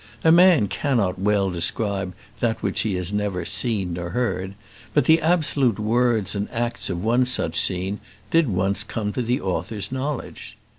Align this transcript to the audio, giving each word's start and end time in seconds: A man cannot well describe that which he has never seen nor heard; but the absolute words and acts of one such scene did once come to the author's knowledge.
A 0.23 0.31
man 0.31 0.67
cannot 0.67 1.19
well 1.19 1.51
describe 1.51 2.15
that 2.39 2.63
which 2.63 2.79
he 2.81 2.95
has 2.95 3.13
never 3.13 3.45
seen 3.45 3.93
nor 3.93 4.09
heard; 4.09 4.55
but 4.95 5.05
the 5.05 5.21
absolute 5.21 5.77
words 5.77 6.33
and 6.33 6.49
acts 6.51 6.89
of 6.89 7.03
one 7.03 7.23
such 7.27 7.59
scene 7.59 7.99
did 8.31 8.47
once 8.49 8.83
come 8.83 9.13
to 9.13 9.21
the 9.21 9.39
author's 9.39 9.91
knowledge. 9.91 10.57